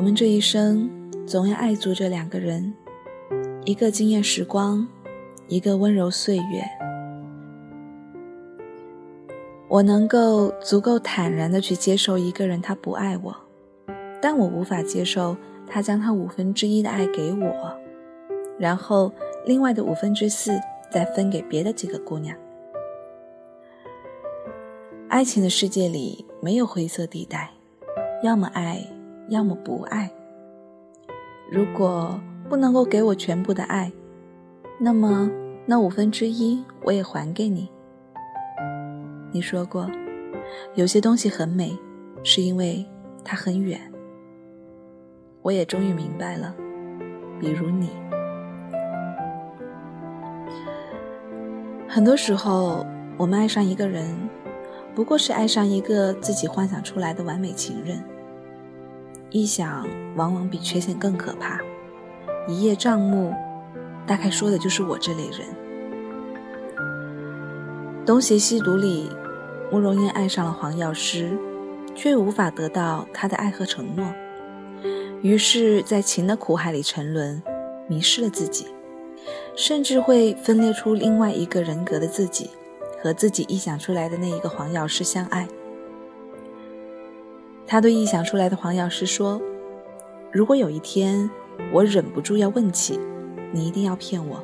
[0.00, 0.88] 我们这一生
[1.26, 2.72] 总要爱足这两个人，
[3.66, 4.88] 一个惊艳时光，
[5.46, 6.64] 一个温柔岁月。
[9.68, 13.36] 我能够足够坦然的去接受一个人他不爱我，
[14.22, 17.78] 但我无法接受他将他五分之一的爱给我，
[18.58, 19.12] 然后
[19.44, 20.58] 另外的五分之四
[20.90, 22.34] 再分给别的几个姑娘。
[25.10, 27.50] 爱情的世界里没有灰色地带，
[28.22, 28.82] 要么爱。
[29.30, 30.10] 要么不爱。
[31.50, 33.90] 如果不能够给我全部的爱，
[34.78, 35.30] 那么
[35.66, 37.70] 那五分之一我也还给你。
[39.32, 39.88] 你说过，
[40.74, 41.78] 有些东西很美，
[42.24, 42.84] 是因为
[43.24, 43.80] 它很远。
[45.42, 46.54] 我也终于明白了，
[47.40, 47.90] 比如你。
[51.88, 52.84] 很多时候，
[53.16, 54.12] 我们爱上一个人，
[54.94, 58.02] 不过是爱上一个自己幻想出来的完美情人。
[59.30, 59.86] 臆想
[60.16, 61.60] 往往比缺陷更可怕。
[62.48, 63.34] 一叶障目，
[64.06, 65.46] 大概说的就是我这类人。
[68.04, 69.10] 《东邪西毒》里，
[69.70, 71.36] 慕容燕爱上了黄药师，
[71.94, 74.12] 却无法得到他的爱和承诺，
[75.22, 77.40] 于是，在情的苦海里沉沦，
[77.86, 78.66] 迷失了自己，
[79.54, 82.50] 甚至会分裂出另外一个人格的自己，
[83.00, 85.46] 和自己臆想出来的那一个黄药师相爱。
[87.70, 89.40] 他对臆想出来的黄药师说
[90.32, 91.30] ：“如果有一天
[91.72, 92.98] 我忍不住要问起，
[93.52, 94.42] 你一定要骗我。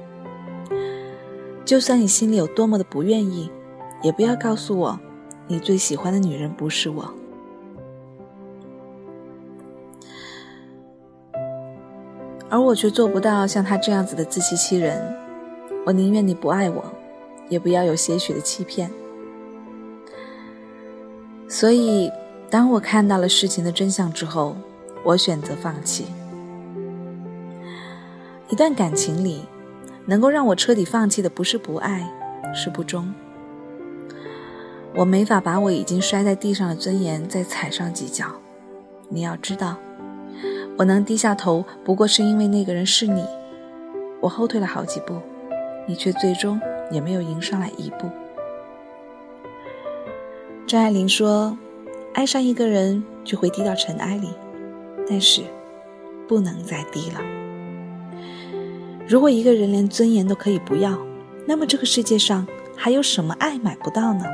[1.64, 3.50] 就算你心里有多么的不愿意，
[4.00, 5.00] 也不要告诉我，
[5.48, 7.12] 你最喜欢的女人不是我。”
[12.48, 15.02] 而我却做不到像他这样子的自欺欺人。
[15.84, 16.84] 我宁愿你不爱我，
[17.48, 18.88] 也不要有些许的欺骗。
[21.48, 22.08] 所以。
[22.48, 24.56] 当我看到了事情的真相之后，
[25.04, 26.06] 我选择放弃。
[28.48, 29.42] 一段感情里，
[30.06, 32.08] 能够让我彻底放弃的不是不爱，
[32.54, 33.12] 是不忠。
[34.94, 38.26] 我没法把我已经摔在地上的尊严再踩上几脚。
[39.08, 39.76] 你要知道，
[40.78, 43.24] 我能低下头，不过是因为那个人是你。
[44.20, 45.20] 我后退了好几步，
[45.86, 46.60] 你却最终
[46.92, 48.08] 也没有迎上来一步。
[50.66, 51.58] 张爱玲说。
[52.16, 54.31] 爱上一个人就会低到尘埃里，
[55.06, 55.43] 但是
[56.27, 57.21] 不能再低了。
[59.06, 60.99] 如果一个人连尊严都可以不要，
[61.47, 64.25] 那么这个世界上还有什么爱买不到呢？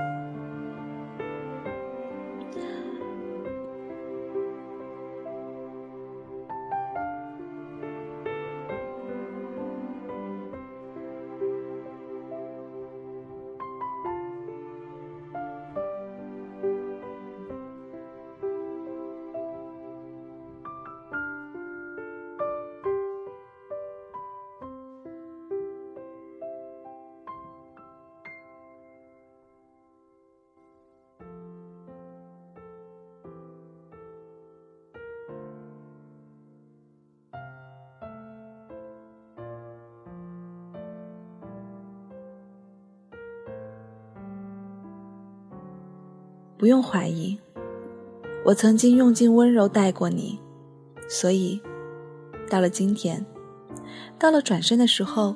[46.62, 47.36] 不用怀疑，
[48.44, 50.38] 我曾经用尽温柔待过你，
[51.08, 51.60] 所以，
[52.48, 53.26] 到了今天，
[54.16, 55.34] 到了转身的时候，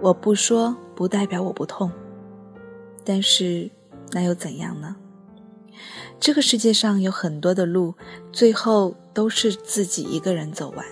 [0.00, 1.90] 我不说不代表我不痛，
[3.04, 3.68] 但是
[4.12, 4.94] 那又怎样呢？
[6.20, 7.96] 这个世界上有很多的路，
[8.30, 10.86] 最后都是自己一个人走完。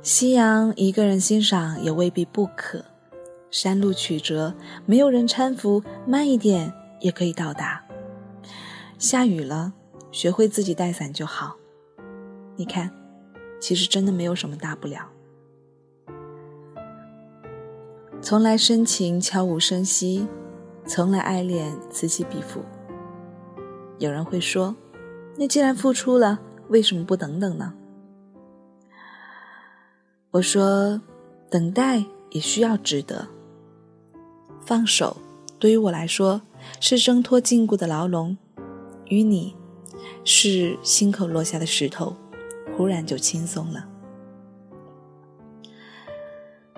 [0.00, 2.82] 夕阳一个人欣赏也未必不可，
[3.50, 4.54] 山路曲折，
[4.86, 7.84] 没有人搀扶，慢一点也可以到达。
[9.02, 9.72] 下雨了，
[10.12, 11.56] 学会自己带伞就好。
[12.54, 12.88] 你看，
[13.60, 15.10] 其实真的没有什么大不了。
[18.20, 20.28] 从来深情悄无声息，
[20.86, 22.62] 从来爱恋此起彼伏。
[23.98, 24.76] 有人会说，
[25.36, 26.38] 那既然付出了，
[26.68, 27.74] 为什么不等等呢？
[30.30, 31.00] 我说，
[31.50, 33.26] 等待也需要值得。
[34.64, 35.16] 放手，
[35.58, 36.42] 对于我来说，
[36.78, 38.38] 是挣脱禁锢的牢笼。
[39.12, 39.54] 与你，
[40.24, 42.16] 是心口落下的石头，
[42.74, 43.86] 忽然就轻松了。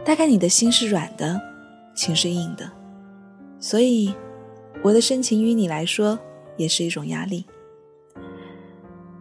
[0.04, 1.40] 大概你的心是软的，
[1.94, 2.68] 情是硬的，
[3.60, 4.12] 所以
[4.82, 6.18] 我的深情于你来说
[6.56, 7.46] 也是一种压力。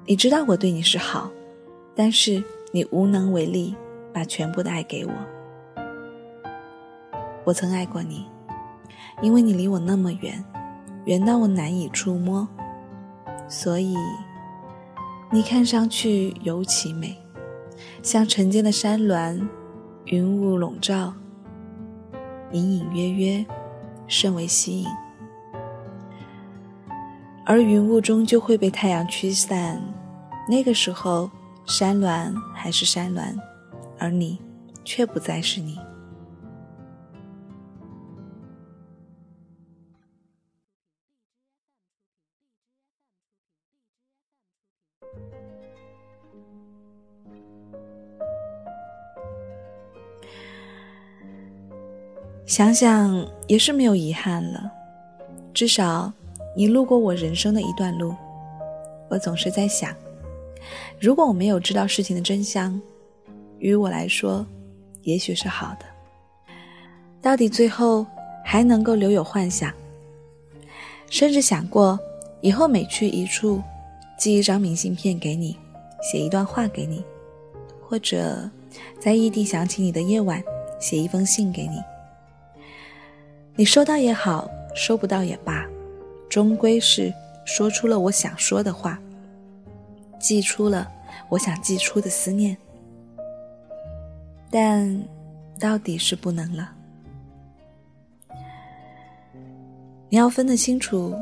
[0.08, 1.32] 你知道我对你是好，
[1.94, 3.76] 但是你无能为力
[4.12, 5.12] 把全部的爱给我。
[7.44, 8.26] 我曾爱过你，
[9.22, 10.44] 因为你离我那么远，
[11.06, 12.50] 远到我难以触摸。
[13.48, 13.96] 所以，
[15.32, 17.18] 你看上去尤其美，
[18.02, 19.48] 像晨间的山峦，
[20.06, 21.14] 云雾笼罩，
[22.52, 23.46] 隐隐约约，
[24.08, 24.88] 甚为吸引。
[27.46, 29.82] 而云雾终究会被太阳驱散，
[30.48, 31.30] 那个时候，
[31.66, 33.38] 山峦还是山峦，
[34.00, 34.40] 而你
[34.86, 35.78] 却不再是你。
[52.54, 54.72] 想想也是没有遗憾了，
[55.56, 56.14] 至少
[56.56, 58.14] 你路过我人生的一段路。
[59.10, 59.92] 我总是在想，
[61.00, 62.80] 如果我没有知道事情的真相，
[63.58, 64.46] 于我来说，
[65.02, 65.86] 也许是好的。
[67.24, 68.06] 到底最后
[68.46, 69.74] 还能够留有幻想，
[71.10, 72.00] 甚至想过
[72.40, 73.64] 以后每去一处，
[74.16, 75.58] 寄一张明信片给你，
[76.04, 77.04] 写一段话给你，
[77.82, 78.48] 或者
[79.00, 80.40] 在异地想起你的夜晚，
[80.80, 81.82] 写一封信给你。
[83.56, 85.64] 你收到也好，收不到也罢，
[86.28, 87.14] 终归是
[87.46, 89.00] 说出了我想说的话，
[90.20, 90.92] 寄出了
[91.30, 92.58] 我想寄出的思念。
[94.50, 95.00] 但
[95.60, 96.74] 到底是不能了。
[100.10, 101.16] 你要分得清楚，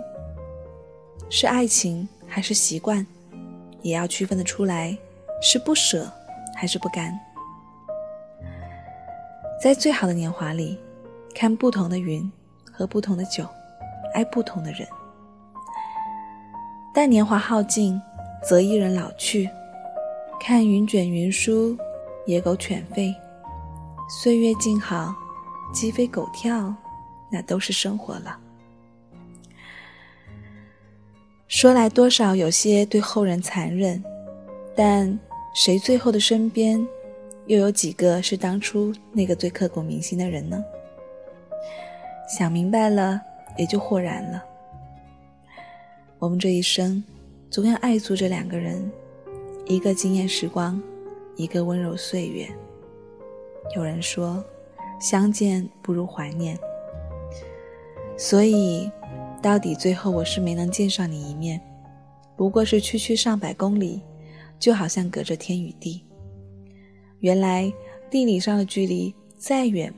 [1.29, 3.05] 是爱情还是习惯，
[3.81, 4.97] 也要区分得出来，
[5.41, 6.09] 是不舍
[6.55, 7.13] 还是不甘。
[9.61, 10.79] 在最好的年华里。
[11.33, 12.31] 看不同的云，
[12.71, 13.45] 喝不同的酒，
[14.13, 14.87] 爱不同的人。
[16.93, 17.99] 待年华耗尽，
[18.43, 19.49] 则一人老去。
[20.39, 21.77] 看云卷云舒，
[22.25, 23.13] 野狗犬吠，
[24.09, 25.13] 岁月静好，
[25.73, 26.73] 鸡飞狗跳，
[27.31, 28.37] 那都是生活了。
[31.47, 34.03] 说来多少有些对后人残忍，
[34.75, 35.19] 但
[35.53, 36.85] 谁最后的身边，
[37.45, 40.63] 又有几个是当初那个最刻骨铭心的人呢？
[42.31, 43.21] 想明白了，
[43.57, 44.41] 也就豁然了。
[46.17, 47.03] 我们这一生，
[47.49, 48.89] 总要爱足这两个人，
[49.65, 50.81] 一个惊艳时光，
[51.35, 52.47] 一个温柔岁月。
[53.75, 54.41] 有人说，
[54.97, 56.57] 相见不如怀念。
[58.17, 58.89] 所以，
[59.41, 61.59] 到底最后我是没能见上你一面，
[62.37, 64.01] 不过是区区上百公里，
[64.57, 66.01] 就好像隔着天与地。
[67.19, 67.69] 原来
[68.09, 69.93] 地理上的距离再远。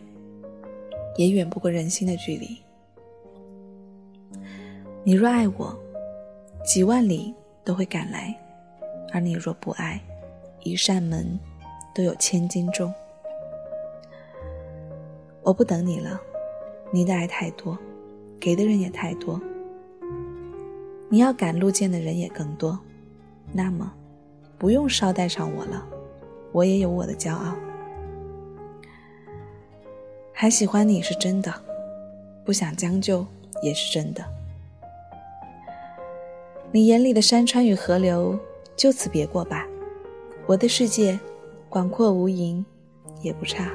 [1.15, 2.57] 也远不过人心的距离。
[5.03, 5.77] 你若爱我，
[6.65, 7.33] 几万里
[7.63, 8.33] 都会赶来；
[9.11, 10.01] 而你若不爱，
[10.61, 11.39] 一扇门
[11.93, 12.93] 都有千斤重。
[15.41, 16.19] 我不等你了，
[16.91, 17.77] 你的爱太多，
[18.39, 19.41] 给的人也太多，
[21.09, 22.79] 你要赶路见的人也更多。
[23.51, 23.93] 那么，
[24.57, 25.85] 不用捎带上我了，
[26.53, 27.53] 我也有我的骄傲。
[30.43, 31.53] 还喜欢你是真的，
[32.43, 33.25] 不想将就
[33.61, 34.21] 也是真的。
[36.69, 38.37] 你眼里的山川与河流，
[38.75, 39.65] 就此别过吧。
[40.45, 41.17] 我的世界，
[41.69, 42.61] 广阔无垠，
[43.21, 43.71] 也不差。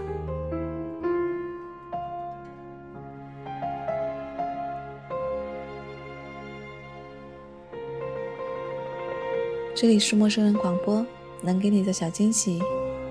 [9.75, 11.03] 这里是陌生人广播，
[11.41, 12.61] 能给你的小惊喜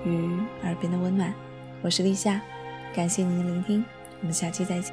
[0.04, 1.34] 与耳边的温暖。
[1.82, 2.40] 我是立夏。
[2.94, 3.84] 感谢您的聆听，
[4.20, 4.92] 我们下期再见。